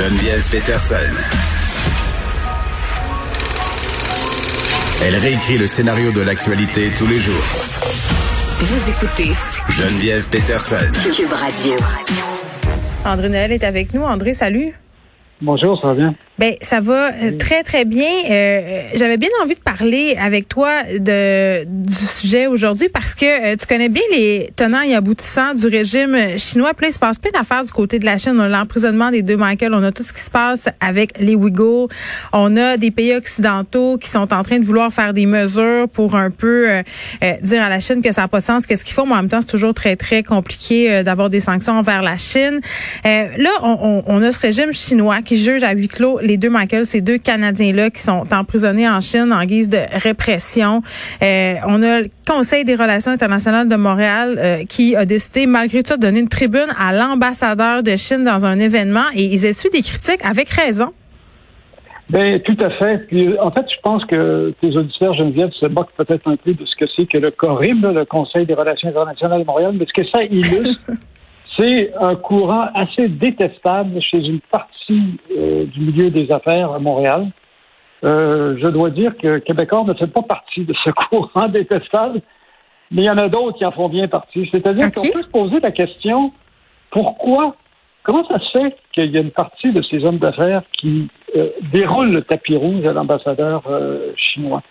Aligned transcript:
Geneviève 0.00 0.42
Peterson. 0.50 1.12
Elle 5.04 5.14
réécrit 5.16 5.58
le 5.58 5.66
scénario 5.66 6.10
de 6.10 6.22
l'actualité 6.22 6.88
tous 6.96 7.06
les 7.06 7.18
jours. 7.18 7.34
Vous 8.60 8.88
écoutez 8.88 9.32
Geneviève 9.68 10.26
Peterson. 10.30 10.90
Cube 11.14 11.30
Radio. 11.30 11.74
André 13.04 13.28
Noël 13.28 13.52
est 13.52 13.62
avec 13.62 13.92
nous. 13.92 14.00
André, 14.00 14.32
salut. 14.32 14.72
Bonjour, 15.42 15.78
ça 15.78 15.88
va 15.88 15.94
bien? 15.94 16.14
Ben 16.38 16.54
ça 16.62 16.80
va 16.80 17.12
euh, 17.12 17.36
très 17.38 17.62
très 17.62 17.84
bien. 17.84 18.08
Euh, 18.30 18.84
J'avais 18.94 19.18
bien 19.18 19.28
envie 19.42 19.56
de 19.56 19.60
parler 19.60 20.16
avec 20.18 20.48
toi 20.48 20.84
de 20.98 21.64
du 21.66 21.94
sujet 21.94 22.46
aujourd'hui 22.46 22.88
parce 22.88 23.14
que 23.14 23.52
euh, 23.52 23.56
tu 23.60 23.66
connais 23.66 23.90
bien 23.90 24.02
les 24.10 24.48
tenants 24.56 24.80
et 24.80 24.94
aboutissants 24.94 25.52
du 25.52 25.66
régime 25.66 26.16
chinois. 26.38 26.72
Puis 26.72 26.86
là, 26.86 26.88
il 26.88 26.94
se 26.94 26.98
passe 26.98 27.18
plein 27.18 27.30
d'affaires 27.32 27.62
du 27.62 27.70
côté 27.72 27.98
de 27.98 28.06
la 28.06 28.16
Chine. 28.16 28.32
On 28.36 28.40
a 28.40 28.48
l'emprisonnement 28.48 29.10
des 29.10 29.20
deux 29.20 29.36
Michael, 29.36 29.74
on 29.74 29.82
a 29.82 29.92
tout 29.92 30.02
ce 30.02 30.14
qui 30.14 30.22
se 30.22 30.30
passe 30.30 30.70
avec 30.80 31.18
les 31.20 31.34
Ouïghours. 31.34 31.88
On 32.32 32.56
a 32.56 32.78
des 32.78 32.90
pays 32.90 33.14
occidentaux 33.14 33.98
qui 33.98 34.08
sont 34.08 34.32
en 34.32 34.42
train 34.42 34.58
de 34.58 34.64
vouloir 34.64 34.90
faire 34.90 35.12
des 35.12 35.26
mesures 35.26 35.90
pour 35.92 36.16
un 36.16 36.30
peu 36.30 36.70
euh, 36.70 36.82
dire 37.42 37.62
à 37.62 37.68
la 37.68 37.80
Chine 37.80 38.00
que 38.00 38.12
ça 38.12 38.22
n'a 38.22 38.28
pas 38.28 38.40
de 38.40 38.44
sens, 38.44 38.64
qu'est-ce 38.66 38.86
qu'il 38.86 38.94
faut. 38.94 39.04
Mais 39.04 39.12
en 39.12 39.16
même 39.16 39.28
temps, 39.28 39.42
c'est 39.42 39.50
toujours 39.50 39.74
très 39.74 39.96
très 39.96 40.22
compliqué 40.22 41.02
d'avoir 41.02 41.28
des 41.28 41.40
sanctions 41.40 41.74
envers 41.74 42.00
la 42.00 42.16
Chine. 42.16 42.60
là, 43.04 43.50
on, 43.62 43.76
on, 43.82 44.04
on 44.06 44.22
a 44.22 44.32
ce 44.32 44.40
régime 44.40 44.72
chinois 44.72 45.20
qui 45.20 45.36
juge 45.36 45.62
à 45.64 45.72
huis 45.72 45.88
clos 45.88 46.18
les 46.30 46.36
deux 46.36 46.48
Michael, 46.48 46.86
ces 46.86 47.00
deux 47.00 47.18
Canadiens-là 47.18 47.90
qui 47.90 48.00
sont 48.00 48.24
emprisonnés 48.32 48.88
en 48.88 49.00
Chine 49.00 49.32
en 49.32 49.44
guise 49.44 49.68
de 49.68 49.78
répression. 50.00 50.80
Euh, 51.22 51.54
on 51.66 51.82
a 51.82 52.02
le 52.02 52.08
Conseil 52.24 52.64
des 52.64 52.76
relations 52.76 53.10
internationales 53.10 53.68
de 53.68 53.74
Montréal 53.74 54.36
euh, 54.38 54.64
qui 54.64 54.94
a 54.94 55.04
décidé, 55.04 55.46
malgré 55.46 55.82
tout, 55.82 55.96
de 55.96 56.00
donner 56.00 56.20
une 56.20 56.28
tribune 56.28 56.68
à 56.78 56.92
l'ambassadeur 56.92 57.82
de 57.82 57.96
Chine 57.96 58.24
dans 58.24 58.46
un 58.46 58.60
événement 58.60 59.06
et 59.16 59.24
ils 59.24 59.44
essuient 59.44 59.70
des 59.70 59.82
critiques 59.82 60.24
avec 60.24 60.48
raison. 60.50 60.92
Ben, 62.10 62.40
tout 62.40 62.56
à 62.60 62.70
fait. 62.70 63.06
Puis, 63.08 63.36
en 63.38 63.50
fait, 63.50 63.66
je 63.68 63.80
pense 63.82 64.04
que 64.04 64.52
tes 64.60 64.76
auditeurs, 64.76 65.14
Geneviève, 65.14 65.50
se 65.52 65.66
moquent 65.66 65.94
peut-être 65.96 66.28
un 66.28 66.36
peu 66.36 66.54
de 66.54 66.64
ce 66.64 66.76
que 66.76 66.84
c'est 66.94 67.06
que 67.06 67.18
le 67.18 67.30
CORIM, 67.30 67.92
le 67.92 68.04
Conseil 68.04 68.46
des 68.46 68.54
relations 68.54 68.88
internationales 68.88 69.40
de 69.40 69.46
Montréal, 69.46 69.74
mais 69.78 69.86
ce 69.86 70.00
que 70.00 70.06
ça 70.08 70.22
illustre, 70.24 70.80
c'est 71.60 71.92
un 72.00 72.16
courant 72.16 72.68
assez 72.74 73.08
détestable 73.08 74.00
chez 74.00 74.18
une 74.18 74.40
partie 74.40 75.18
euh, 75.36 75.66
du 75.66 75.80
milieu 75.80 76.10
des 76.10 76.30
affaires 76.32 76.72
à 76.72 76.78
Montréal. 76.78 77.28
Euh, 78.02 78.56
je 78.60 78.68
dois 78.68 78.90
dire 78.90 79.16
que 79.18 79.38
Québécois 79.38 79.84
ne 79.86 79.94
fait 79.94 80.06
pas 80.06 80.22
partie 80.22 80.64
de 80.64 80.74
ce 80.84 80.90
courant 81.10 81.48
détestable, 81.48 82.22
mais 82.90 83.02
il 83.02 83.06
y 83.06 83.10
en 83.10 83.18
a 83.18 83.28
d'autres 83.28 83.58
qui 83.58 83.64
en 83.64 83.72
font 83.72 83.88
bien 83.88 84.08
partie. 84.08 84.48
C'est-à-dire 84.52 84.90
qu'on 84.92 85.02
peut 85.02 85.22
se 85.22 85.28
poser 85.28 85.60
la 85.60 85.70
question 85.70 86.32
pourquoi, 86.90 87.54
comment 88.04 88.26
ça 88.26 88.38
se 88.38 88.50
fait 88.58 88.76
qu'il 88.92 89.10
y 89.10 89.18
a 89.18 89.20
une 89.20 89.30
partie 89.30 89.72
de 89.72 89.82
ces 89.82 90.04
hommes 90.04 90.18
d'affaires 90.18 90.62
qui 90.72 91.08
euh, 91.36 91.50
déroulent 91.72 92.12
le 92.12 92.22
tapis 92.22 92.56
rouge 92.56 92.86
à 92.86 92.92
l'ambassadeur 92.92 93.62
chinois? 94.16 94.62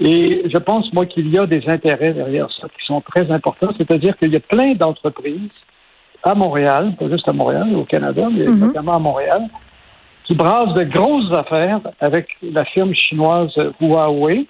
Et 0.00 0.44
je 0.46 0.56
pense, 0.56 0.90
moi, 0.94 1.04
qu'il 1.04 1.28
y 1.28 1.38
a 1.38 1.46
des 1.46 1.62
intérêts 1.68 2.14
derrière 2.14 2.50
ça 2.58 2.66
qui 2.68 2.86
sont 2.86 3.02
très 3.02 3.30
importants, 3.30 3.72
c'est-à-dire 3.76 4.16
qu'il 4.16 4.32
y 4.32 4.36
a 4.36 4.40
plein 4.40 4.72
d'entreprises 4.72 5.50
à 6.22 6.34
Montréal, 6.34 6.94
pas 6.98 7.08
juste 7.08 7.28
à 7.28 7.32
Montréal, 7.32 7.74
au 7.74 7.84
Canada, 7.84 8.28
mais 8.30 8.46
mhm. 8.46 8.58
notamment 8.58 8.96
à 8.96 8.98
Montréal, 8.98 9.42
qui 10.24 10.34
brassent 10.34 10.74
de 10.74 10.84
grosses 10.84 11.32
affaires 11.36 11.80
avec 12.00 12.28
la 12.42 12.64
firme 12.64 12.94
chinoise 12.94 13.52
Huawei 13.80 14.46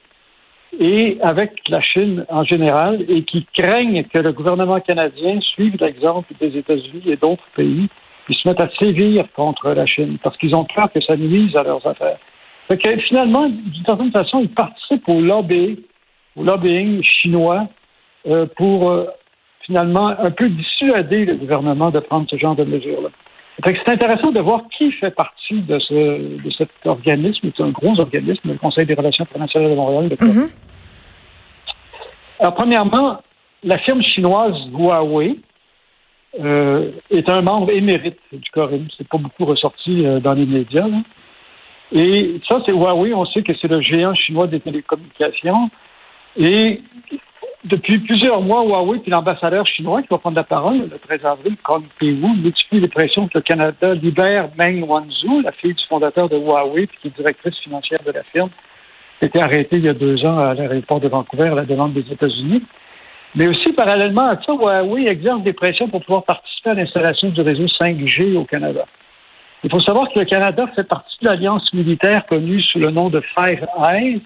et 0.78 1.18
avec 1.22 1.52
la 1.68 1.80
Chine 1.80 2.24
en 2.28 2.44
général 2.44 3.04
et 3.08 3.24
qui 3.24 3.46
craignent 3.54 4.04
que 4.04 4.18
le 4.18 4.32
gouvernement 4.32 4.80
canadien 4.80 5.40
suive 5.40 5.76
l'exemple 5.80 6.32
des 6.40 6.56
États-Unis 6.56 7.02
et 7.06 7.16
d'autres 7.16 7.48
pays 7.56 7.88
qui 8.26 8.34
se 8.34 8.48
mettent 8.48 8.60
à 8.60 8.68
sévir 8.78 9.24
contre 9.34 9.70
la 9.70 9.86
Chine 9.86 10.18
parce 10.22 10.36
qu'ils 10.36 10.54
ont 10.54 10.64
peur 10.64 10.92
que 10.92 11.00
ça 11.00 11.16
nuise 11.16 11.56
à 11.56 11.62
leurs 11.62 11.84
affaires. 11.86 12.18
Fait 12.68 12.78
que 12.78 12.96
finalement, 12.98 13.48
d'une 13.48 13.84
certaine 13.84 14.12
façon, 14.12 14.40
ils 14.40 14.50
participent 14.50 15.08
au 15.08 15.20
lobbying, 15.20 15.78
au 16.36 16.44
lobbying 16.44 17.02
chinois 17.02 17.66
euh, 18.28 18.46
pour 18.56 18.90
euh, 18.90 19.06
finalement 19.66 20.08
un 20.08 20.30
peu 20.30 20.48
dissuader 20.48 21.24
le 21.24 21.34
gouvernement 21.36 21.90
de 21.90 22.00
prendre 22.00 22.26
ce 22.28 22.36
genre 22.36 22.56
de 22.56 22.64
mesures-là. 22.64 23.10
C'est 23.64 23.90
intéressant 23.90 24.32
de 24.32 24.40
voir 24.40 24.62
qui 24.76 24.90
fait 24.92 25.10
partie 25.10 25.60
de, 25.60 25.78
ce, 25.78 26.42
de 26.42 26.50
cet 26.56 26.70
organisme. 26.84 27.50
C'est 27.54 27.62
un 27.62 27.70
gros 27.70 27.98
organisme, 28.00 28.52
le 28.52 28.58
Conseil 28.58 28.86
des 28.86 28.94
relations 28.94 29.24
internationales 29.24 29.70
de 29.70 29.76
Montréal. 29.76 30.08
Mm-hmm. 30.08 30.50
Alors, 32.40 32.54
premièrement, 32.54 33.20
la 33.62 33.76
firme 33.78 34.02
chinoise 34.02 34.56
Huawei 34.72 35.36
euh, 36.40 36.92
est 37.10 37.28
un 37.28 37.42
membre 37.42 37.70
émérite 37.70 38.18
du 38.32 38.50
CORIM. 38.50 38.86
C'est 38.96 39.08
pas 39.08 39.18
beaucoup 39.18 39.44
ressorti 39.44 40.06
euh, 40.06 40.20
dans 40.20 40.32
les 40.32 40.46
médias. 40.46 40.88
Et 41.92 42.40
ça, 42.48 42.62
c'est 42.64 42.72
Huawei. 42.72 43.12
On 43.12 43.26
sait 43.26 43.42
que 43.42 43.52
c'est 43.60 43.68
le 43.68 43.82
géant 43.82 44.14
chinois 44.14 44.46
des 44.46 44.60
télécommunications. 44.60 45.70
Et 46.36 46.80
depuis 47.64 47.98
plusieurs 47.98 48.40
mois, 48.40 48.64
Huawei 48.64 49.02
et 49.06 49.10
l'ambassadeur 49.10 49.66
chinois 49.66 50.00
qui 50.00 50.08
va 50.10 50.16
prendre 50.16 50.36
la 50.36 50.44
parole 50.44 50.88
le 50.90 50.98
13 50.98 51.26
avril, 51.26 51.56
Kong 51.62 51.84
Pei 51.98 52.12
multiplie 52.12 52.80
les 52.80 52.88
pressions 52.88 53.28
que 53.28 53.36
le 53.36 53.42
Canada 53.42 53.94
libère 53.94 54.48
Meng 54.58 54.82
Wanzhou, 54.82 55.42
la 55.42 55.52
fille 55.52 55.74
du 55.74 55.84
fondateur 55.86 56.30
de 56.30 56.38
Huawei 56.38 56.86
qui 56.86 57.08
est 57.08 57.16
directrice 57.16 57.58
financière 57.58 58.02
de 58.04 58.12
la 58.12 58.22
firme, 58.22 58.48
qui 59.18 59.26
a 59.26 59.28
été 59.28 59.42
arrêtée 59.42 59.76
il 59.76 59.84
y 59.84 59.90
a 59.90 59.92
deux 59.92 60.24
ans 60.24 60.38
à 60.38 60.54
l'aéroport 60.54 61.00
de 61.00 61.08
Vancouver 61.08 61.48
à 61.48 61.54
la 61.54 61.64
demande 61.66 61.92
des 61.92 62.10
États-Unis. 62.10 62.62
Mais 63.34 63.46
aussi, 63.46 63.72
parallèlement 63.74 64.30
à 64.30 64.40
ça, 64.42 64.54
Huawei 64.54 65.06
exerce 65.06 65.42
des 65.42 65.52
pressions 65.52 65.88
pour 65.88 66.02
pouvoir 66.02 66.24
participer 66.24 66.70
à 66.70 66.74
l'installation 66.74 67.28
du 67.28 67.42
réseau 67.42 67.66
5G 67.66 68.38
au 68.38 68.44
Canada. 68.44 68.86
Il 69.62 69.70
faut 69.70 69.80
savoir 69.80 70.08
que 70.08 70.18
le 70.18 70.24
Canada 70.24 70.66
fait 70.74 70.88
partie 70.88 71.18
de 71.20 71.28
l'alliance 71.28 71.70
militaire 71.74 72.24
connue 72.26 72.62
sous 72.62 72.78
le 72.78 72.90
nom 72.90 73.10
de 73.10 73.20
Five 73.20 73.66
Eyes, 73.84 74.22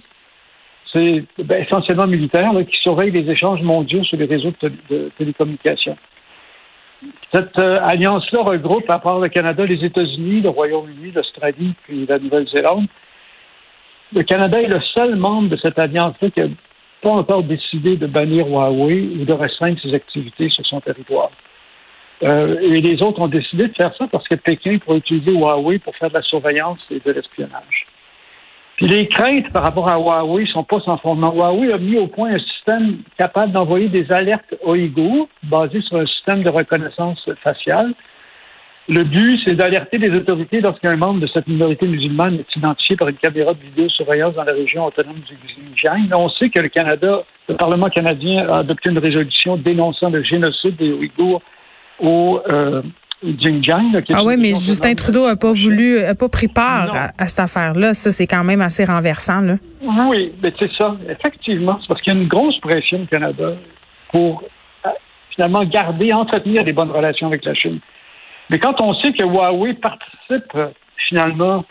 c'est 0.94 1.24
ben, 1.38 1.62
essentiellement 1.62 2.06
militaire, 2.06 2.52
qui 2.70 2.78
surveille 2.78 3.10
les 3.10 3.28
échanges 3.28 3.60
mondiaux 3.62 4.04
sur 4.04 4.16
les 4.16 4.26
réseaux 4.26 4.52
de, 4.62 5.10
télécommunications. 5.18 5.96
Cette 7.34 7.58
euh, 7.58 7.80
alliance-là 7.82 8.42
regroupe, 8.42 8.88
à 8.88 8.98
part 8.98 9.18
le 9.18 9.28
Canada, 9.28 9.66
les 9.66 9.84
États-Unis, 9.84 10.40
le 10.40 10.48
Royaume-Uni, 10.48 11.10
l'Australie, 11.10 11.74
puis 11.82 12.06
la 12.06 12.18
Nouvelle-Zélande. 12.18 12.86
Le 14.14 14.22
Canada 14.22 14.62
est 14.62 14.68
le 14.68 14.80
seul 14.96 15.16
membre 15.16 15.50
de 15.50 15.56
cette 15.56 15.78
alliance-là 15.78 16.30
qui 16.30 16.40
n'a 16.40 16.46
pas 17.02 17.10
encore 17.10 17.42
décidé 17.42 17.96
de 17.96 18.06
bannir 18.06 18.46
Huawei 18.46 19.10
ou 19.20 19.24
de 19.24 19.32
restreindre 19.32 19.78
ses 19.80 19.92
activités 19.92 20.48
sur 20.48 20.64
son 20.64 20.80
territoire. 20.80 21.30
Euh, 22.22 22.58
et 22.60 22.80
les 22.80 23.02
autres 23.02 23.20
ont 23.20 23.28
décidé 23.28 23.66
de 23.66 23.74
faire 23.74 23.94
ça 23.96 24.06
parce 24.06 24.26
que 24.28 24.36
Pékin 24.36 24.78
pourrait 24.78 24.98
utiliser 24.98 25.32
Huawei 25.32 25.80
pour 25.80 25.94
faire 25.96 26.08
de 26.08 26.14
la 26.14 26.22
surveillance 26.22 26.78
et 26.90 27.00
de 27.04 27.10
l'espionnage. 27.10 27.83
Puis 28.76 28.88
les 28.88 29.06
craintes 29.08 29.50
par 29.52 29.62
rapport 29.62 29.90
à 29.90 29.96
Huawei 29.96 30.46
sont 30.46 30.64
pas 30.64 30.80
sans 30.80 30.98
fondement. 30.98 31.32
Huawei 31.32 31.72
a 31.72 31.78
mis 31.78 31.96
au 31.96 32.08
point 32.08 32.34
un 32.34 32.38
système 32.38 32.98
capable 33.18 33.52
d'envoyer 33.52 33.88
des 33.88 34.10
alertes 34.10 34.54
Ouïghours 34.64 35.28
basé 35.44 35.80
sur 35.82 35.98
un 35.98 36.06
système 36.06 36.42
de 36.42 36.48
reconnaissance 36.48 37.24
faciale. 37.42 37.94
Le 38.86 39.02
but, 39.04 39.40
c'est 39.46 39.54
d'alerter 39.54 39.96
les 39.96 40.10
autorités 40.10 40.60
lorsqu'un 40.60 40.96
membre 40.96 41.20
de 41.20 41.26
cette 41.28 41.46
minorité 41.46 41.86
musulmane 41.86 42.40
est 42.40 42.56
identifié 42.56 42.96
par 42.96 43.08
une 43.08 43.16
caméra 43.16 43.54
de 43.54 43.60
vidéosurveillance 43.60 44.34
dans 44.34 44.44
la 44.44 44.52
région 44.52 44.84
autonome 44.84 45.20
du 45.20 45.36
Xinjiang. 45.36 46.10
On 46.14 46.28
sait 46.28 46.50
que 46.50 46.60
le 46.60 46.68
Canada, 46.68 47.22
le 47.48 47.56
Parlement 47.56 47.88
canadien 47.88 48.46
a 48.46 48.58
adopté 48.58 48.90
une 48.90 48.98
résolution 48.98 49.56
dénonçant 49.56 50.10
le 50.10 50.22
génocide 50.22 50.76
des 50.76 50.92
Ouïghours 50.92 51.40
au, 51.98 52.42
euh, 52.46 52.82
ah 53.22 54.22
oui, 54.24 54.36
mais 54.38 54.48
Justin 54.48 54.94
Trudeau 54.94 55.26
n'a 55.26 55.36
pas 55.36 55.52
voulu, 55.52 55.98
a 55.98 56.14
pas 56.14 56.28
pris 56.28 56.48
part 56.48 56.94
à, 57.16 57.26
cette 57.26 57.40
affaire-là. 57.40 57.94
Ça, 57.94 58.10
c'est 58.10 58.26
quand 58.26 58.44
même 58.44 58.60
assez 58.60 58.84
renversant. 58.84 59.40
Là. 59.40 59.56
Oui, 60.10 60.32
mais 60.42 60.52
c'est 60.58 60.70
ça. 60.76 60.96
Effectivement, 61.08 61.78
c'est 61.80 61.88
parce 61.88 62.02
qu'il 62.02 62.12
y 62.12 62.16
a 62.16 62.20
une 62.20 62.28
grosse 62.28 62.58
pression 62.58 63.02
au 63.02 63.06
Canada 63.06 63.54
pour 64.12 64.44
euh, 64.84 64.90
finalement 65.34 65.64
garder, 65.64 66.12
entretenir 66.12 66.64
des 66.64 66.72
bonnes 66.72 66.90
relations 66.90 67.28
avec 67.28 67.44
la 67.44 67.54
Chine. 67.54 67.80
Mais 68.50 68.58
quand 68.58 68.80
on 68.82 68.92
sait 68.94 69.12
que 69.12 69.24
Huawei 69.24 69.74
participe 69.74 70.52
finalement 71.08 71.64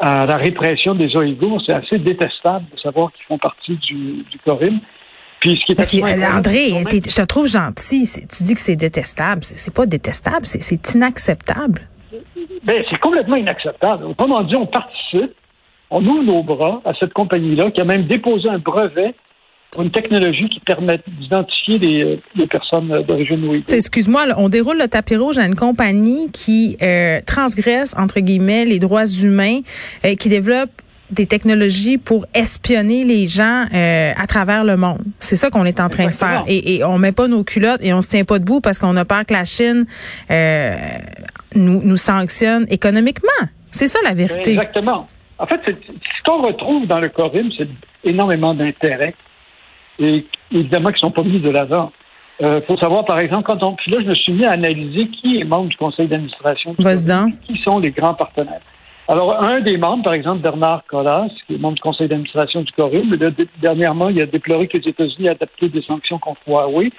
à 0.00 0.26
la 0.26 0.36
répression 0.36 0.94
des 0.94 1.16
Ouïghours, 1.16 1.62
c'est 1.64 1.74
assez 1.74 1.98
détestable 1.98 2.66
de 2.74 2.78
savoir 2.80 3.12
qu'ils 3.12 3.24
font 3.26 3.38
partie 3.38 3.76
du, 3.76 4.24
du 4.28 4.38
Corim. 4.44 4.80
Puis 5.42 6.02
André, 6.02 6.70
je 6.90 7.16
te 7.16 7.26
trouve 7.26 7.48
gentil. 7.48 8.08
Tu 8.30 8.44
dis 8.44 8.54
que 8.54 8.60
c'est 8.60 8.76
détestable. 8.76 9.42
C'est 9.42 9.74
pas 9.74 9.86
détestable, 9.86 10.46
c'est 10.46 10.94
inacceptable. 10.94 11.88
Ben, 12.64 12.84
c'est 12.88 12.98
complètement 13.00 13.36
inacceptable. 13.36 14.04
Autrement 14.04 14.42
dit, 14.42 14.54
on 14.54 14.66
participe, 14.66 15.34
on 15.90 16.04
ouvre 16.06 16.22
nos 16.22 16.42
bras 16.44 16.80
à 16.84 16.92
cette 16.94 17.12
compagnie-là 17.12 17.72
qui 17.72 17.80
a 17.80 17.84
même 17.84 18.06
déposé 18.06 18.48
un 18.48 18.58
brevet 18.58 19.14
pour 19.72 19.82
une 19.82 19.90
technologie 19.90 20.48
qui 20.48 20.60
permet 20.60 21.00
d'identifier 21.08 21.78
les, 21.78 22.20
les, 22.36 22.46
personnes 22.46 23.02
d'origine 23.02 23.42
ouïghour. 23.44 23.74
Excuse-moi, 23.74 24.26
on 24.36 24.48
déroule 24.48 24.78
le 24.78 24.86
tapis 24.86 25.16
rouge 25.16 25.38
à 25.38 25.46
une 25.46 25.56
compagnie 25.56 26.30
qui 26.30 26.76
euh, 26.82 27.20
transgresse, 27.26 27.96
entre 27.98 28.20
guillemets, 28.20 28.66
les 28.66 28.78
droits 28.78 29.06
humains, 29.06 29.60
euh, 30.04 30.14
qui 30.14 30.28
développe 30.28 30.70
des 31.12 31.26
technologies 31.26 31.98
pour 31.98 32.26
espionner 32.34 33.04
les 33.04 33.26
gens 33.26 33.66
euh, 33.72 34.12
à 34.16 34.26
travers 34.26 34.64
le 34.64 34.76
monde. 34.76 35.02
C'est 35.20 35.36
ça 35.36 35.50
qu'on 35.50 35.64
est 35.64 35.78
en 35.78 35.88
train 35.88 36.06
de 36.06 36.12
faire. 36.12 36.44
Et, 36.46 36.76
et 36.76 36.84
on 36.84 36.98
met 36.98 37.12
pas 37.12 37.28
nos 37.28 37.44
culottes 37.44 37.80
et 37.82 37.92
on 37.92 38.00
se 38.00 38.08
tient 38.08 38.24
pas 38.24 38.38
debout 38.38 38.60
parce 38.60 38.78
qu'on 38.78 38.96
a 38.96 39.04
peur 39.04 39.24
que 39.26 39.32
la 39.32 39.44
Chine 39.44 39.84
euh, 40.30 40.76
nous, 41.54 41.82
nous 41.84 41.96
sanctionne 41.96 42.66
économiquement. 42.70 43.46
C'est 43.70 43.86
ça 43.86 43.98
la 44.04 44.14
vérité. 44.14 44.52
Exactement. 44.52 45.06
En 45.38 45.46
fait, 45.46 45.60
ce 45.66 46.22
qu'on 46.24 46.42
retrouve 46.42 46.86
dans 46.86 47.00
le 47.00 47.08
Corim, 47.08 47.50
c'est 47.56 47.68
énormément 48.04 48.54
d'intérêts 48.54 49.14
et 49.98 50.26
évidemment 50.50 50.90
qui 50.90 51.00
sont 51.00 51.10
pas 51.10 51.22
mis 51.22 51.40
de 51.40 51.50
l'avant. 51.50 51.92
Il 52.40 52.46
euh, 52.46 52.60
faut 52.62 52.76
savoir, 52.76 53.04
par 53.04 53.18
exemple, 53.18 53.44
quand 53.44 53.62
on. 53.62 53.74
Puis 53.74 53.92
là, 53.92 54.00
je 54.02 54.08
me 54.08 54.14
suis 54.14 54.32
mis 54.32 54.44
à 54.44 54.52
analyser 54.52 55.08
qui 55.08 55.40
est 55.40 55.44
membre 55.44 55.68
du 55.68 55.76
conseil 55.76 56.08
d'administration. 56.08 56.74
Qui 57.46 57.58
sont 57.62 57.78
les 57.78 57.90
grands 57.90 58.14
partenaires. 58.14 58.62
Alors, 59.12 59.44
un 59.44 59.60
des 59.60 59.76
membres, 59.76 60.04
par 60.04 60.14
exemple, 60.14 60.40
Bernard 60.40 60.84
Collas, 60.86 61.28
qui 61.46 61.54
est 61.54 61.58
membre 61.58 61.74
du 61.74 61.82
conseil 61.82 62.08
d'administration 62.08 62.62
du 62.62 62.72
Corim, 62.72 63.14
dernièrement, 63.60 64.08
il 64.08 64.18
a 64.22 64.24
déploré 64.24 64.68
que 64.68 64.78
les 64.78 64.88
États-Unis 64.88 65.26
aient 65.26 65.32
adapté 65.32 65.68
des 65.68 65.82
sanctions 65.82 66.18
contre 66.18 66.40
Huawei 66.46 66.90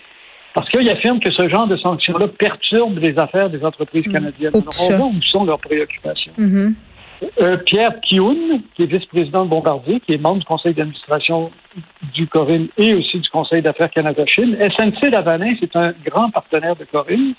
parce 0.53 0.69
qu'il 0.69 0.87
affirme 0.91 1.19
que 1.19 1.31
ce 1.31 1.49
genre 1.49 1.65
de 1.65 1.75
sanctions-là 1.75 2.27
perturbe 2.27 2.99
les 2.99 3.17
affaires 3.17 3.49
des 3.49 3.65
entreprises 3.65 4.05
mmh. 4.05 4.11
canadiennes. 4.11 4.51
Alors, 4.53 4.73
on 4.91 4.97
voit 4.97 5.07
où 5.07 5.21
sont 5.23 5.43
leurs 5.43 5.57
préoccupations. 5.57 6.33
Mmh. 6.37 6.73
Euh, 7.41 7.57
Pierre 7.57 7.99
Kioun, 8.01 8.61
qui 8.75 8.83
est 8.83 8.85
vice-président 8.85 9.45
de 9.45 9.49
Bombardier, 9.49 9.99
qui 10.01 10.13
est 10.13 10.19
membre 10.19 10.37
du 10.37 10.45
conseil 10.45 10.75
d'administration 10.75 11.49
du 12.13 12.27
Corinne 12.27 12.67
et 12.77 12.93
aussi 12.93 13.21
du 13.21 13.29
conseil 13.29 13.63
d'affaires 13.63 13.89
Canada-Chine. 13.89 14.55
SNC-Lavanin, 14.59 15.55
c'est 15.59 15.75
un 15.75 15.93
grand 16.05 16.29
partenaire 16.29 16.75
de 16.75 16.85
Corinne. 16.85 17.33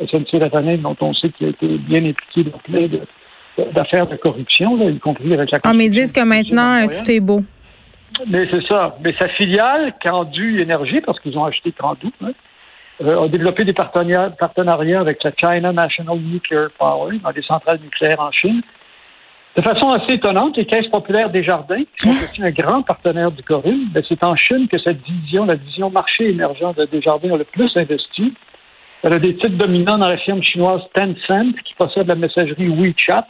SNC-Lavanin, 0.00 0.76
dont 0.76 0.96
on 1.00 1.14
sait 1.14 1.30
qu'il 1.30 1.46
a 1.46 1.50
été 1.50 1.66
bien 1.78 2.04
impliqué 2.04 2.44
dans 2.44 2.58
plein 2.58 2.88
d'affaires 3.72 4.06
de 4.06 4.16
corruption, 4.16 4.88
y 4.88 4.98
compris 4.98 5.32
avec 5.32 5.50
la 5.50 5.58
Ah, 5.64 5.72
mais 5.74 5.86
ils 5.86 5.90
disent 5.90 6.12
que 6.12 6.24
maintenant, 6.24 6.86
tout 6.86 7.10
est 7.10 7.20
beau. 7.20 7.40
Mais 8.26 8.48
c'est 8.50 8.66
ça. 8.66 8.96
Mais 9.04 9.12
sa 9.12 9.28
filiale, 9.28 9.94
Candu 10.02 10.60
Énergie, 10.60 11.00
parce 11.00 11.20
qu'ils 11.20 11.36
ont 11.38 11.44
acheté 11.44 11.72
Candu, 11.72 12.08
hein, 12.22 12.32
euh, 13.02 13.24
a 13.24 13.28
développé 13.28 13.64
des 13.64 13.72
partenariats 13.72 15.00
avec 15.00 15.22
la 15.22 15.30
China 15.36 15.72
National 15.72 16.18
Nuclear 16.18 16.70
Power, 16.78 17.18
dans 17.18 17.32
des 17.32 17.42
centrales 17.42 17.80
nucléaires 17.80 18.20
en 18.20 18.32
Chine. 18.32 18.62
De 19.56 19.62
façon 19.62 19.90
assez 19.90 20.14
étonnante, 20.14 20.56
les 20.56 20.66
caisses 20.66 20.88
populaires 20.88 21.30
des 21.30 21.42
jardins, 21.42 21.82
qui 21.96 22.08
sont 22.08 22.10
aussi 22.10 22.42
un 22.42 22.50
grand 22.50 22.82
partenaire 22.82 23.30
du 23.32 23.42
Corinne, 23.42 23.88
ben, 23.92 24.02
c'est 24.08 24.22
en 24.24 24.36
Chine 24.36 24.68
que 24.68 24.78
cette 24.78 25.02
division, 25.02 25.46
la 25.46 25.56
division 25.56 25.90
marché 25.90 26.30
émergent 26.30 26.74
de 26.76 26.84
Desjardins, 26.86 27.34
a 27.34 27.36
le 27.36 27.44
plus 27.44 27.70
investi. 27.76 28.34
Elle 29.02 29.12
a 29.12 29.18
des 29.18 29.34
titres 29.34 29.56
dominants 29.56 29.98
dans 29.98 30.08
la 30.08 30.18
firme 30.18 30.42
chinoise 30.42 30.82
Tencent, 30.94 31.54
qui 31.64 31.74
possède 31.74 32.06
la 32.06 32.14
messagerie 32.14 32.68
WeChat. 32.68 33.26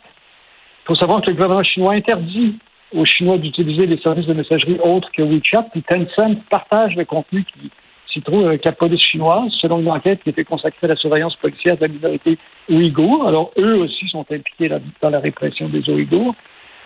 Il 0.89 0.95
faut 0.95 1.01
savoir 1.01 1.21
que 1.21 1.27
le 1.27 1.35
gouvernement 1.35 1.63
chinois 1.63 1.93
interdit 1.93 2.59
aux 2.95 3.05
Chinois 3.05 3.37
d'utiliser 3.37 3.87
des 3.87 3.99
services 3.99 4.25
de 4.25 4.33
messagerie 4.33 4.79
autres 4.83 5.11
que 5.13 5.21
WeChat, 5.21 5.65
puis 5.71 5.83
Tencent 5.83 6.39
partage 6.49 6.97
le 6.97 7.05
contenu 7.05 7.45
qui 7.45 7.71
s'y 8.11 8.23
trouve 8.23 8.47
avec 8.47 8.65
la 8.65 8.73
police 8.73 9.03
chinoise, 9.03 9.53
selon 9.61 9.81
une 9.81 9.91
enquête 9.91 10.23
qui 10.23 10.31
était 10.31 10.45
consacrée 10.45 10.87
à 10.87 10.89
la 10.89 10.97
surveillance 10.97 11.37
policière 11.37 11.77
de 11.77 11.83
la 11.83 11.89
minorité 11.89 12.39
ouïghour. 12.71 13.29
Alors, 13.29 13.51
eux 13.59 13.77
aussi 13.77 14.09
sont 14.09 14.25
impliqués 14.31 14.71
dans 15.03 15.11
la 15.11 15.21
répression 15.21 15.69
des 15.69 15.87
Ouïghours. 15.91 16.35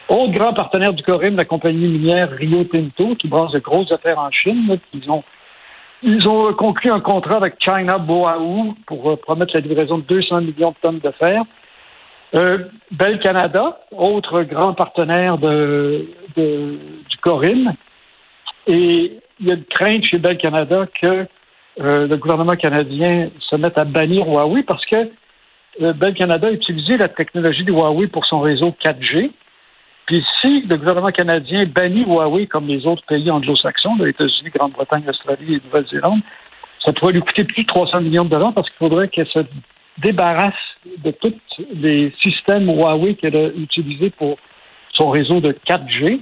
Autre 0.08 0.32
grand 0.32 0.52
partenaire 0.52 0.92
du 0.92 1.04
Corim, 1.04 1.36
la 1.36 1.44
compagnie 1.44 1.86
minière 1.86 2.28
Rio 2.32 2.64
Tinto, 2.64 3.14
qui 3.14 3.28
brasse 3.28 3.52
de 3.52 3.60
grosses 3.60 3.92
affaires 3.92 4.18
en 4.18 4.32
Chine. 4.32 4.78
ils 4.94 5.08
ont 5.08 5.22
ils 6.02 6.26
ont 6.26 6.52
conclu 6.54 6.90
un 6.90 6.98
contrat 6.98 7.36
avec 7.36 7.54
China 7.60 7.98
Boaou 7.98 8.74
pour 8.86 9.08
euh, 9.08 9.16
promettre 9.16 9.54
la 9.54 9.60
livraison 9.60 9.98
de 9.98 10.02
200 10.02 10.40
millions 10.40 10.70
de 10.70 10.76
tonnes 10.82 10.98
de 10.98 11.12
fer. 11.12 11.44
Euh, 12.34 12.58
Bel 12.90 13.18
Canada, 13.18 13.78
autre 13.90 14.42
grand 14.42 14.72
partenaire 14.72 15.36
de, 15.38 16.06
du 16.36 17.16
Corim. 17.20 17.74
Et 18.66 19.18
il 19.40 19.46
y 19.46 19.50
a 19.50 19.54
une 19.54 19.64
crainte 19.64 20.04
chez 20.04 20.18
Bell 20.18 20.38
Canada 20.38 20.86
que 21.00 21.26
euh, 21.80 22.06
le 22.06 22.16
gouvernement 22.16 22.54
canadien 22.54 23.30
se 23.40 23.56
mette 23.56 23.78
à 23.78 23.84
bannir 23.84 24.26
Huawei 24.26 24.62
parce 24.62 24.84
que 24.86 25.10
euh, 25.80 25.92
Bell 25.92 26.14
Canada 26.14 26.48
a 26.48 26.52
utilisé 26.52 26.96
la 26.96 27.08
technologie 27.08 27.64
de 27.64 27.72
Huawei 27.72 28.06
pour 28.06 28.24
son 28.24 28.40
réseau 28.40 28.74
4G. 28.82 29.30
Puis 30.06 30.24
si 30.40 30.62
le 30.62 30.76
gouvernement 30.76 31.10
canadien 31.10 31.64
bannit 31.66 32.04
Huawei 32.04 32.46
comme 32.46 32.66
les 32.66 32.86
autres 32.86 33.04
pays 33.06 33.30
anglo-saxons, 33.30 33.96
les 33.98 34.10
États-Unis, 34.10 34.50
Grande-Bretagne, 34.54 35.04
Australie 35.08 35.56
et 35.56 35.60
Nouvelle-Zélande, 35.64 36.20
ça 36.84 36.92
pourrait 36.92 37.12
lui 37.12 37.20
coûter 37.20 37.44
plus 37.44 37.62
de 37.62 37.68
300 37.68 38.00
millions 38.00 38.24
de 38.24 38.30
dollars 38.30 38.52
parce 38.54 38.68
qu'il 38.68 38.78
faudrait 38.78 39.08
qu'elle 39.08 39.28
se 39.28 39.40
débarrasse 39.98 40.54
de 41.04 41.10
tous 41.10 41.34
les 41.74 42.12
systèmes 42.22 42.68
Huawei 42.68 43.14
qu'elle 43.14 43.36
a 43.36 43.48
utilisés 43.48 44.10
pour 44.10 44.38
son 44.94 45.10
réseau 45.10 45.40
de 45.40 45.52
4G. 45.66 46.20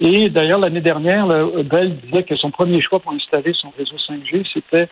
Et 0.00 0.30
d'ailleurs, 0.30 0.60
l'année 0.60 0.80
dernière, 0.80 1.26
Bell 1.64 1.96
disait 2.04 2.22
que 2.22 2.36
son 2.36 2.50
premier 2.50 2.80
choix 2.80 3.00
pour 3.00 3.12
installer 3.12 3.52
son 3.54 3.72
réseau 3.76 3.96
5G, 3.96 4.46
c'était 4.52 4.88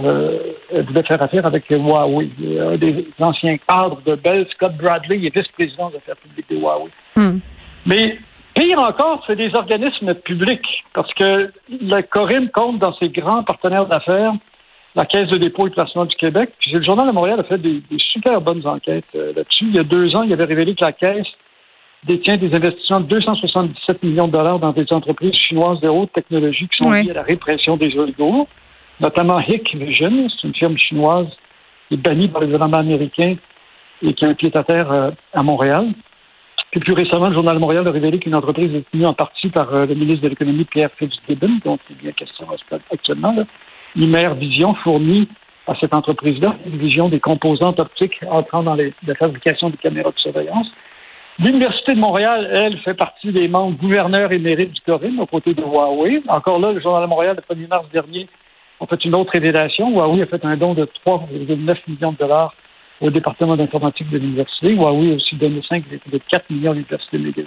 euh, 0.00 0.52
elle 0.72 0.84
voulait 0.84 1.02
faire 1.02 1.20
affaire 1.20 1.44
avec 1.46 1.68
Huawei. 1.70 2.30
Un 2.60 2.76
des 2.76 3.06
anciens 3.20 3.56
cadres 3.58 4.00
de 4.06 4.14
Bell, 4.14 4.46
Scott 4.52 4.76
Bradley, 4.76 5.26
est 5.26 5.34
vice-président 5.34 5.90
des 5.90 5.96
affaires 5.96 6.16
publiques 6.16 6.48
de 6.50 6.56
Huawei. 6.56 6.90
Hmm. 7.16 7.38
Mais 7.84 8.18
pire 8.54 8.78
encore, 8.78 9.24
c'est 9.26 9.36
des 9.36 9.54
organismes 9.54 10.14
publics, 10.14 10.84
parce 10.94 11.12
que 11.14 11.52
la 11.80 12.02
Corinne 12.02 12.48
compte 12.50 12.78
dans 12.78 12.94
ses 12.94 13.08
grands 13.08 13.42
partenaires 13.42 13.86
d'affaires 13.86 14.34
la 14.98 15.06
Caisse 15.06 15.28
de 15.28 15.38
dépôt 15.38 15.68
et 15.68 15.70
de 15.70 15.74
placement 15.74 16.06
du 16.06 16.16
Québec. 16.16 16.50
Puis 16.58 16.72
le 16.72 16.82
Journal 16.82 17.06
de 17.06 17.12
Montréal 17.12 17.38
a 17.38 17.44
fait 17.44 17.58
des, 17.58 17.80
super 17.98 18.40
bonnes 18.40 18.66
enquêtes 18.66 19.04
euh, 19.14 19.32
là-dessus. 19.34 19.66
Il 19.68 19.76
y 19.76 19.78
a 19.78 19.84
deux 19.84 20.16
ans, 20.16 20.24
il 20.24 20.32
avait 20.32 20.44
révélé 20.44 20.74
que 20.74 20.84
la 20.84 20.90
Caisse 20.90 21.28
détient 22.04 22.36
des 22.36 22.52
investissements 22.52 23.00
de 23.00 23.06
277 23.06 24.02
millions 24.02 24.26
de 24.26 24.32
dollars 24.32 24.58
dans 24.58 24.72
des 24.72 24.92
entreprises 24.92 25.34
chinoises 25.34 25.80
de 25.80 25.88
haute 25.88 26.12
technologie 26.12 26.66
qui 26.66 26.76
sont 26.82 26.90
liées 26.90 27.12
à 27.12 27.14
la 27.14 27.22
répression 27.22 27.76
des 27.76 27.96
Ouïghours, 27.96 28.48
notamment 29.00 29.38
Hikvision, 29.38 30.28
c'est 30.30 30.48
une 30.48 30.54
firme 30.54 30.76
chinoise 30.76 31.28
qui 31.86 31.94
est 31.94 31.98
bannie 31.98 32.26
par 32.26 32.40
le 32.40 32.48
gouvernement 32.48 32.78
américain 32.78 33.36
et 34.02 34.14
qui 34.14 34.24
a 34.24 34.28
un 34.28 34.34
pied 34.34 34.50
à 34.56 34.64
terre 34.64 34.90
euh, 34.90 35.10
à 35.32 35.44
Montréal. 35.44 35.92
Puis 36.72 36.80
plus 36.80 36.94
récemment, 36.94 37.28
le 37.28 37.34
Journal 37.34 37.54
de 37.54 37.60
Montréal 37.60 37.86
a 37.86 37.92
révélé 37.92 38.18
qu'une 38.18 38.34
entreprise 38.34 38.74
est 38.74 38.90
tenue 38.90 39.06
en 39.06 39.14
partie 39.14 39.48
par 39.48 39.72
euh, 39.72 39.86
le 39.86 39.94
ministre 39.94 40.24
de 40.24 40.28
l'Économie, 40.28 40.64
Pierre 40.64 40.90
Fitzgibbon, 40.98 41.60
dont 41.64 41.78
il 41.88 41.96
est 41.96 42.02
bien 42.02 42.12
question 42.12 42.46
actuellement. 42.90 43.32
Là. 43.32 43.44
Imer 43.96 44.34
Vision 44.38 44.74
fournit 44.74 45.28
à 45.66 45.74
cette 45.76 45.94
entreprise-là 45.94 46.56
une 46.66 46.78
vision 46.78 47.08
des 47.08 47.20
composantes 47.20 47.78
optiques 47.78 48.18
entrant 48.30 48.62
dans 48.62 48.74
la 48.74 49.14
fabrication 49.18 49.70
des 49.70 49.76
caméras 49.76 50.10
de 50.10 50.18
surveillance. 50.18 50.68
L'Université 51.38 51.94
de 51.94 52.00
Montréal, 52.00 52.48
elle, 52.50 52.78
fait 52.78 52.94
partie 52.94 53.30
des 53.30 53.46
membres 53.46 53.78
gouverneurs 53.78 54.32
émérites 54.32 54.72
du 54.72 54.80
Corinne, 54.80 55.20
aux 55.20 55.26
côtés 55.26 55.54
de 55.54 55.62
Huawei. 55.62 56.20
Encore 56.26 56.58
là, 56.58 56.72
le 56.72 56.80
Journal 56.80 57.04
de 57.04 57.08
Montréal, 57.08 57.36
le 57.36 57.54
1er 57.54 57.68
mars 57.68 57.86
dernier, 57.92 58.28
a 58.80 58.86
fait 58.86 59.04
une 59.04 59.14
autre 59.14 59.30
révélation. 59.30 59.90
Huawei 59.90 60.22
a 60.22 60.26
fait 60.26 60.44
un 60.44 60.56
don 60.56 60.74
de 60.74 60.88
3,9 61.06 61.76
millions 61.86 62.12
de 62.12 62.16
dollars 62.16 62.54
au 63.00 63.10
département 63.10 63.56
d'informatique 63.56 64.10
de 64.10 64.18
l'université. 64.18 64.74
Huawei 64.74 65.12
a 65.12 65.14
aussi 65.14 65.36
donné 65.36 65.60
5,4 65.60 66.42
millions 66.50 66.72
à 66.72 66.74
l'université 66.74 67.18
McGill. 67.18 67.46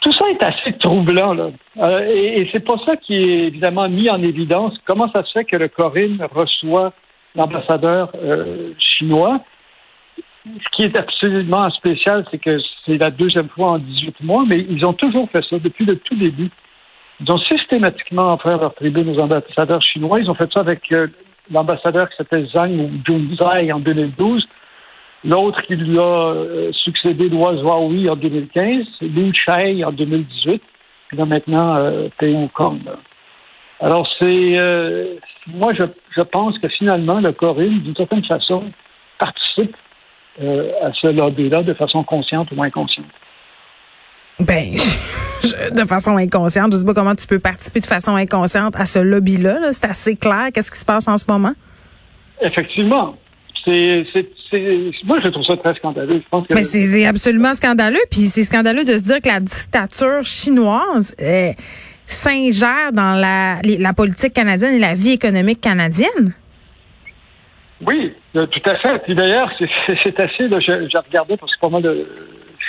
Tout 0.00 0.12
ça 0.12 0.24
est 0.30 0.42
assez 0.42 0.78
troublant, 0.78 1.34
là. 1.34 1.50
Euh, 1.78 2.06
et, 2.08 2.48
c'est 2.52 2.64
pas 2.64 2.76
ça 2.86 2.96
qui 2.96 3.14
est 3.14 3.46
évidemment 3.48 3.88
mis 3.88 4.08
en 4.08 4.22
évidence. 4.22 4.74
Comment 4.86 5.10
ça 5.12 5.24
se 5.24 5.32
fait 5.32 5.44
que 5.44 5.56
le 5.56 5.68
Corinne 5.68 6.26
reçoit 6.32 6.92
l'ambassadeur 7.34 8.10
euh, 8.16 8.72
chinois? 8.78 9.40
ce 10.44 10.76
qui 10.76 10.82
est 10.82 10.98
absolument 10.98 11.68
spécial, 11.70 12.24
c'est 12.30 12.38
que 12.38 12.58
c'est 12.86 12.96
la 12.96 13.10
deuxième 13.10 13.48
fois 13.48 13.72
en 13.72 13.78
18 13.78 14.22
mois, 14.22 14.44
mais 14.46 14.64
ils 14.68 14.84
ont 14.86 14.92
toujours 14.92 15.28
fait 15.30 15.44
ça 15.48 15.58
depuis 15.58 15.84
le 15.84 15.96
tout 15.98 16.16
début. 16.16 16.50
Ils 17.20 17.30
ont 17.30 17.38
systématiquement 17.38 18.34
offert 18.34 18.58
leur 18.58 18.74
tribune 18.74 19.10
aux 19.10 19.18
ambassadeurs 19.18 19.82
chinois. 19.82 20.20
Ils 20.20 20.30
ont 20.30 20.34
fait 20.34 20.50
ça 20.52 20.60
avec 20.60 20.90
euh, 20.92 21.08
l'ambassadeur 21.50 22.08
qui 22.08 22.16
s'appelle 22.16 22.48
Zhang 22.48 22.72
ou 22.72 22.90
Junzai 23.06 23.70
en 23.72 23.80
2012, 23.80 24.48
l'autre 25.24 25.60
qui 25.62 25.76
lui 25.76 25.98
a 25.98 26.02
euh, 26.02 26.72
succédé, 26.72 27.28
Lois 27.28 27.54
Huawei 27.54 28.08
en 28.08 28.16
2015, 28.16 28.86
Liu 29.02 29.32
Chai 29.34 29.84
en 29.84 29.92
2018, 29.92 30.62
puis 31.08 31.16
là 31.16 31.26
maintenant 31.26 31.76
euh, 31.76 32.08
Pei 32.18 32.36
Kong. 32.54 32.80
Alors 33.80 34.06
c'est, 34.18 34.58
euh, 34.58 35.16
moi 35.46 35.72
je, 35.74 35.84
je 36.14 36.22
pense 36.22 36.58
que 36.58 36.68
finalement 36.68 37.20
le 37.20 37.32
Coréen, 37.32 37.78
d'une 37.78 37.96
certaine 37.96 38.24
façon, 38.24 38.64
participe 39.18 39.76
euh, 40.40 40.70
à 40.82 40.92
ce 40.94 41.08
lobby-là 41.08 41.62
de 41.62 41.74
façon 41.74 42.02
consciente 42.02 42.48
ou 42.52 42.62
inconsciente? 42.62 43.06
Ben, 44.38 44.72
de 45.72 45.84
façon 45.84 46.16
inconsciente. 46.16 46.72
Je 46.72 46.76
ne 46.76 46.80
sais 46.80 46.86
pas 46.86 46.94
comment 46.94 47.14
tu 47.14 47.26
peux 47.26 47.38
participer 47.38 47.80
de 47.80 47.86
façon 47.86 48.14
inconsciente 48.14 48.74
à 48.76 48.86
ce 48.86 49.00
lobby-là. 49.00 49.72
c'est 49.72 49.84
assez 49.84 50.16
clair. 50.16 50.48
Qu'est-ce 50.54 50.70
qui 50.70 50.78
se 50.78 50.84
passe 50.86 51.08
en 51.08 51.18
ce 51.18 51.30
moment? 51.30 51.52
Effectivement. 52.40 53.16
C'est, 53.64 54.06
moi, 55.04 55.18
je 55.22 55.28
trouve 55.28 55.44
ça 55.44 55.56
très 55.56 55.74
scandaleux. 55.74 56.22
Mais 56.50 56.62
c'est, 56.62 57.06
absolument 57.06 57.54
scandaleux. 57.54 58.00
Puis 58.10 58.20
c'est 58.20 58.44
scandaleux 58.44 58.84
de 58.84 58.98
se 58.98 59.04
dire 59.04 59.20
que 59.20 59.28
la 59.28 59.40
dictature 59.40 60.24
chinoise 60.24 61.14
euh, 61.20 61.52
s'ingère 62.06 62.92
dans 62.92 63.20
la, 63.20 63.60
la 63.62 63.92
politique 63.92 64.32
canadienne 64.32 64.74
et 64.74 64.78
la 64.78 64.94
vie 64.94 65.12
économique 65.12 65.60
canadienne. 65.60 66.34
Oui, 67.86 68.14
euh, 68.36 68.46
tout 68.46 68.70
à 68.70 68.76
fait. 68.76 68.98
Puis 69.04 69.14
d'ailleurs, 69.14 69.50
c'est 69.58 70.20
assez, 70.20 70.48
là, 70.48 70.60
j'ai 70.60 70.98
regardé 70.98 71.36
parce 71.36 71.54
que 71.54 71.60
pas 71.60 71.68
mal 71.68 71.82
de 71.82 72.06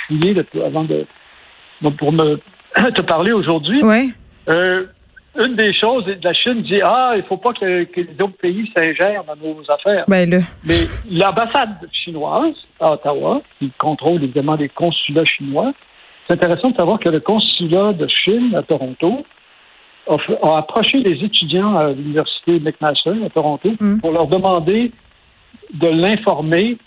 fouiller 0.08 0.36
avant 0.66 0.84
de, 0.84 1.06
pour 1.98 2.12
me 2.12 2.40
te 2.96 3.02
parler 3.02 3.32
aujourd'hui. 3.32 3.82
Oui. 3.84 4.14
Euh, 4.50 4.86
une 5.40 5.56
des 5.56 5.74
choses, 5.74 6.04
la 6.24 6.34
Chine 6.34 6.62
dit 6.62 6.82
Ah, 6.84 7.14
il 7.16 7.24
faut 7.24 7.38
pas 7.38 7.54
que, 7.54 7.84
que 7.86 8.02
les 8.02 8.22
autres 8.22 8.38
pays 8.42 8.70
s'ingèrent 8.76 9.24
dans 9.24 9.36
nos 9.36 9.64
affaires. 9.70 10.06
Ben 10.08 10.30
là. 10.30 10.40
Mais 10.66 10.88
l'ambassade 11.10 11.90
chinoise 11.92 12.56
à 12.80 12.94
Ottawa, 12.94 13.42
qui 13.60 13.72
contrôle 13.78 14.24
évidemment 14.24 14.56
les 14.56 14.70
consulats 14.70 15.26
chinois, 15.26 15.72
c'est 16.28 16.34
intéressant 16.34 16.72
de 16.72 16.78
savoir 16.78 17.00
que 17.00 17.10
le 17.10 17.20
consulat 17.20 17.94
de 17.94 18.08
Chine 18.08 18.56
à 18.56 18.64
Toronto 18.64 19.26
a, 20.10 20.16
a 20.44 20.58
approché 20.58 21.00
les 21.00 21.24
étudiants 21.24 21.78
à 21.78 21.92
l'université 21.92 22.60
McMaster 22.60 23.14
à 23.26 23.30
Toronto 23.30 23.70
Mm. 23.80 24.00
pour 24.00 24.12
leur 24.12 24.28
demander 24.28 24.92
de 25.74 25.88
l'informer 25.88 26.78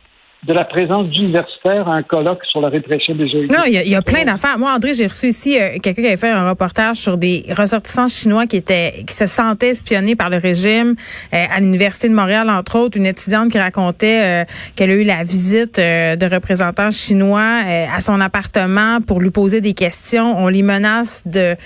de 0.47 0.53
la 0.53 0.65
présence 0.65 1.09
d'universitaires 1.09 1.89
à 1.89 1.95
un 1.95 2.03
colloque 2.03 2.45
sur 2.51 2.61
la 2.61 2.69
répression 2.69 3.15
des 3.15 3.25
OIG. 3.25 3.51
Non, 3.51 3.65
il 3.67 3.73
y 3.73 3.95
a, 3.95 4.03
plein 4.03 4.25
d'affaires. 4.25 4.59
Moi, 4.59 4.71
André, 4.75 4.93
j'ai 4.93 5.07
reçu 5.07 5.29
ici 5.29 5.59
euh, 5.59 5.79
quelqu'un 5.83 6.03
qui 6.03 6.09
avait 6.09 6.17
fait 6.17 6.29
un 6.29 6.49
reportage 6.49 6.97
sur 6.97 7.17
des 7.17 7.47
ressortissants 7.57 8.09
chinois 8.09 8.47
qui 8.47 8.57
étaient 8.57 9.05
qui 9.07 9.15
se 9.15 9.27
sentaient 9.27 9.71
espionnés 9.71 10.17
par 10.17 10.29
le 10.29 10.37
régime 10.37 10.97
euh, 11.33 11.45
à 11.51 11.61
l'université 11.61 12.09
de 12.09 12.15
Montréal, 12.15 12.51
entre 12.51 12.79
autres. 12.79 12.99
Une 12.99 13.07
étudiante 13.07 13.51
qui 13.51 13.59
racontait 13.59 14.21
euh, 14.23 14.45
qu'elle 14.77 14.91
a 14.91 14.95
eu 14.95 15.05
la 15.05 15.23
visite 15.23 15.77
de 15.77 16.35
représentants 16.35 16.91
chinois 16.91 17.63
à 17.95 18.01
son 18.01 18.21
appartement 18.21 19.01
pour 19.01 19.21
lui 19.21 19.31
poser 19.31 19.61
des 19.61 19.75
questions. 19.75 20.37
On 20.37 20.49
les 20.49 20.63
menace 20.63 21.27
de 21.27 21.57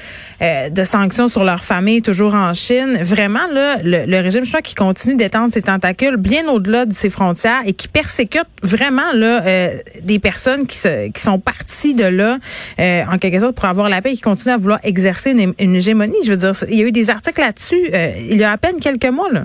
de 0.40 0.84
sanctions 0.84 1.26
sur 1.26 1.44
leur 1.44 1.64
famille, 1.64 2.02
toujours 2.02 2.34
en 2.34 2.54
Chine. 2.54 2.98
Vraiment, 3.02 3.46
là, 3.52 3.76
le, 3.82 4.06
le 4.06 4.20
régime 4.20 4.44
chinois 4.44 4.62
qui 4.62 4.74
continue 4.74 5.16
d'étendre 5.16 5.52
ses 5.52 5.62
tentacules 5.62 6.16
bien 6.16 6.46
au-delà 6.48 6.86
de 6.86 6.92
ses 6.92 7.10
frontières 7.10 7.62
et 7.66 7.72
qui 7.72 7.88
persécute 7.88 8.46
vraiment 8.70 9.12
là 9.14 9.44
euh, 9.46 9.78
des 10.02 10.18
personnes 10.18 10.66
qui 10.66 10.76
se 10.76 11.10
qui 11.10 11.20
sont 11.20 11.38
parties 11.38 11.94
de 11.94 12.04
là 12.04 12.38
euh, 12.78 13.02
en 13.12 13.18
quelque 13.18 13.40
sorte 13.40 13.56
pour 13.56 13.66
avoir 13.66 13.88
la 13.88 14.00
paix 14.02 14.12
et 14.12 14.14
qui 14.14 14.20
continuent 14.20 14.54
à 14.54 14.58
vouloir 14.58 14.80
exercer 14.82 15.30
une, 15.32 15.52
une 15.58 15.76
hégémonie. 15.76 16.18
Je 16.24 16.30
veux 16.30 16.36
dire, 16.36 16.52
il 16.68 16.78
y 16.78 16.82
a 16.82 16.86
eu 16.86 16.92
des 16.92 17.10
articles 17.10 17.40
là-dessus 17.40 17.90
euh, 17.92 18.12
il 18.18 18.36
y 18.36 18.44
a 18.44 18.52
à 18.52 18.56
peine 18.56 18.80
quelques 18.80 19.12
mois 19.12 19.30
là. 19.32 19.44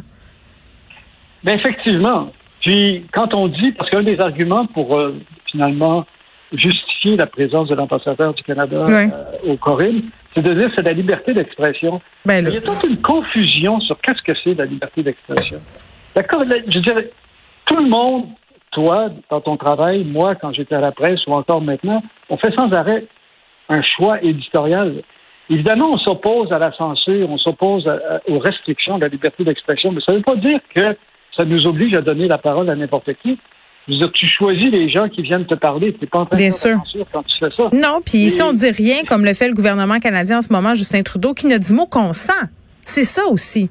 Ben 1.43 1.55
effectivement. 1.55 2.31
Puis 2.61 3.05
quand 3.11 3.33
on 3.33 3.49
dit, 3.49 3.73
parce 3.73 3.89
qu'un 3.89 4.03
des 4.03 4.19
arguments 4.19 4.65
pour 4.67 4.97
finalement 5.51 6.05
justifier 6.53 7.17
la 7.17 7.27
présence 7.27 7.67
de 7.67 7.75
l'ambassadeur 7.75 8.33
du 8.33 8.43
Canada 8.43 8.81
au 9.45 9.57
Corinne, 9.57 10.03
c'est 10.33 10.41
de 10.41 10.53
dire 10.53 10.69
que 10.69 10.75
c'est 10.77 10.83
la 10.83 10.93
liberté 10.93 11.33
d'expression. 11.33 12.01
Ben 12.25 12.47
Il 12.47 12.53
y 12.53 12.57
a 12.57 12.61
toute 12.61 12.83
une 12.89 13.01
confusion 13.01 13.79
sur 13.81 13.99
qu'est-ce 13.99 14.21
que 14.21 14.33
c'est 14.43 14.53
la 14.53 14.65
liberté 14.65 15.03
d'expression. 15.03 15.59
D'accord, 16.15 16.43
je 16.67 16.79
dirais, 16.79 17.09
tout 17.65 17.75
le 17.75 17.89
monde, 17.89 18.25
toi, 18.73 19.09
dans 19.29 19.41
ton 19.41 19.57
travail, 19.57 20.03
moi, 20.03 20.35
quand 20.35 20.53
j'étais 20.53 20.75
à 20.75 20.81
la 20.81 20.91
presse 20.91 21.25
ou 21.27 21.33
encore 21.33 21.61
maintenant, 21.61 22.03
on 22.29 22.37
fait 22.37 22.53
sans 22.53 22.71
arrêt 22.73 23.05
un 23.69 23.81
choix 23.81 24.21
éditorial. 24.21 25.01
Évidemment, 25.49 25.91
on 25.91 25.97
s'oppose 25.97 26.51
à 26.51 26.59
la 26.59 26.71
censure, 26.73 27.29
on 27.29 27.37
s'oppose 27.37 27.89
aux 28.27 28.39
restrictions 28.39 28.97
de 28.97 29.01
la 29.03 29.07
liberté 29.09 29.43
d'expression, 29.43 29.91
mais 29.91 30.01
ça 30.01 30.11
ne 30.11 30.17
veut 30.17 30.23
pas 30.23 30.35
dire 30.35 30.59
que 30.73 30.97
ça 31.37 31.45
nous 31.45 31.65
oblige 31.67 31.95
à 31.95 32.01
donner 32.01 32.27
la 32.27 32.37
parole 32.37 32.69
à 32.69 32.75
n'importe 32.75 33.11
qui. 33.21 33.37
Je 33.87 33.93
veux 33.93 33.99
dire, 33.99 34.11
tu 34.13 34.25
choisis 34.27 34.67
les 34.67 34.89
gens 34.89 35.09
qui 35.09 35.21
viennent 35.23 35.45
te 35.45 35.55
parler. 35.55 35.93
Tu 35.93 35.99
n'es 36.01 36.07
pas 36.07 36.19
en 36.19 36.25
train 36.25 36.37
Bien 36.37 36.49
de 36.49 36.53
sûr. 36.53 36.77
censure 36.77 37.05
quand 37.11 37.23
tu 37.23 37.37
fais 37.37 37.49
ça. 37.55 37.63
Non, 37.73 37.99
puis 38.05 38.19
ici 38.19 38.41
on 38.41 38.53
dit 38.53 38.69
rien 38.71 39.03
comme 39.05 39.25
le 39.25 39.33
fait 39.33 39.49
le 39.49 39.53
gouvernement 39.53 39.99
canadien 39.99 40.37
en 40.37 40.41
ce 40.41 40.53
moment, 40.53 40.73
Justin 40.73 41.03
Trudeau, 41.03 41.33
qui 41.33 41.47
ne 41.47 41.57
dit 41.57 41.73
mot 41.73 41.85
qu'on 41.85 42.13
sent. 42.13 42.31
C'est 42.85 43.03
ça 43.03 43.25
aussi. 43.27 43.69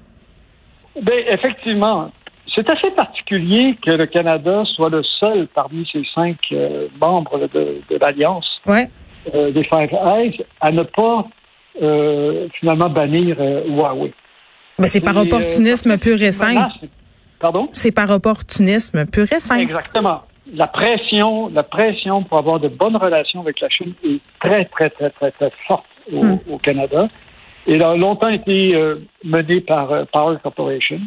Ben, 1.01 1.15
effectivement. 1.31 2.11
C'est 2.55 2.71
assez 2.71 2.91
particulier 2.91 3.77
que 3.85 3.93
le 3.93 4.07
Canada 4.07 4.63
soit 4.77 4.91
le 4.91 5.03
seul 5.03 5.49
parmi 5.55 5.89
ces 5.91 6.03
cinq 6.15 6.37
euh, 6.53 6.89
membres 7.01 7.49
de, 7.55 7.81
de 7.89 7.97
l'Alliance 7.99 8.47
Ouais. 8.67 8.89
euh, 9.35 9.51
des 9.53 9.65
Five 9.65 9.91
Eyes 9.93 10.45
à 10.61 10.71
ne 10.71 10.83
pas 10.83 11.27
euh, 11.81 12.49
finalement 12.61 12.91
bannir 12.91 13.37
Huawei. 13.39 14.13
Mais 14.79 14.87
c'est 14.87 15.01
par 15.01 15.17
opportunisme 15.17 15.97
pur 15.99 16.21
et 16.23 16.33
simple. 16.33 16.61
Pardon? 17.41 17.69
C'est 17.73 17.93
par 17.93 18.11
opportunisme 18.11 19.07
pur 19.07 19.25
et 19.33 19.41
simple. 19.41 19.63
Exactement. 19.63 20.23
La 20.55 20.67
pression, 20.67 21.49
la 21.49 21.63
pression 21.63 22.23
pour 22.25 22.39
avoir 22.39 22.61
de 22.61 22.69
bonnes 22.69 22.97
relations 22.97 23.41
avec 23.41 23.61
la 23.61 23.69
Chine 23.71 23.95
est 24.05 24.21
très, 24.41 24.65
très, 24.67 24.91
très, 24.91 25.11
très, 25.11 25.31
très 25.31 25.53
forte 25.67 25.87
au, 26.13 26.23
Hmm. 26.23 26.39
au 26.51 26.59
Canada. 26.59 27.05
Et 27.67 27.75
elle 27.75 27.83
a 27.83 27.97
longtemps 27.97 28.29
été 28.29 28.77
menée 29.25 29.61
par 29.61 29.89
Power 30.13 30.37
Corporation. 30.43 30.99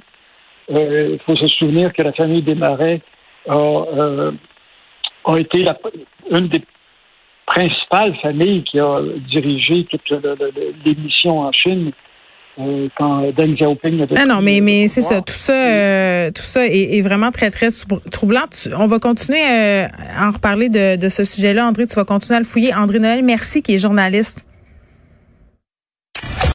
Euh, 0.72 1.10
Il 1.14 1.20
faut 1.26 1.36
se 1.36 1.48
souvenir 1.48 1.94
que 1.94 2.02
la 2.02 2.14
famille 2.14 2.42
Desmarais 2.42 3.02
a, 3.48 3.54
euh, 3.56 4.32
a 5.26 5.38
été 5.38 5.60
la- 5.64 5.78
une 6.32 6.48
des 6.48 6.62
principales 7.46 8.16
familles 8.22 8.64
qui 8.64 8.80
a 8.80 9.00
dirigé 9.30 9.86
toute 9.92 10.02
l'émission 10.84 11.40
en 11.42 11.52
Chine 11.52 11.92
euh, 12.58 12.88
quand 12.98 13.22
Deng 13.38 13.54
Xiaoping 13.56 14.02
a 14.02 14.06
Ah 14.18 14.26
non, 14.26 14.42
mais 14.42 14.60
mais 14.62 14.88
c'est 14.88 15.02
ça, 15.02 15.22
tout 15.22 15.34
ça, 15.34 15.54
euh, 15.54 16.32
tout 16.32 16.42
ça 16.42 16.66
est, 16.66 16.98
est 16.98 17.02
vraiment 17.02 17.30
très 17.30 17.52
très 17.52 17.68
troublant. 18.12 18.46
Tu- 18.52 18.74
on 18.74 18.88
va 18.88 18.98
continuer 18.98 19.42
euh, 19.44 19.86
à 20.18 20.28
en 20.30 20.32
reparler 20.32 20.70
de, 20.70 20.96
de 20.96 21.10
ce 21.10 21.24
sujet-là, 21.26 21.68
André. 21.68 21.86
Tu 21.86 21.96
vas 21.96 22.06
continuer 22.06 22.38
à 22.38 22.40
le 22.40 22.46
fouiller. 22.46 22.74
André 22.74 23.00
Noël, 23.00 23.24
merci, 23.24 23.62
qui 23.62 23.76
est 23.76 23.78
journaliste 23.78 24.46